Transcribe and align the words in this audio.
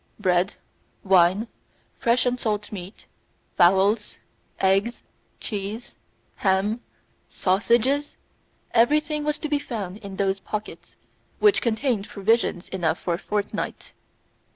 Bread, 0.19 0.55
wine, 1.03 1.47
fresh 1.95 2.25
and 2.25 2.39
salt 2.39 2.71
meat, 2.71 3.05
fowls, 3.55 4.17
eggs, 4.59 5.03
cheese, 5.39 5.93
ham, 6.37 6.81
sausages 7.29 8.17
everything 8.73 9.23
was 9.23 9.37
to 9.37 9.47
be 9.47 9.59
found 9.59 9.97
in 9.97 10.15
those 10.15 10.39
pockets, 10.39 10.95
which 11.37 11.61
contained 11.61 12.09
provisions 12.09 12.67
enough 12.69 12.97
for 12.97 13.13
a 13.13 13.19
fortnight. 13.19 13.93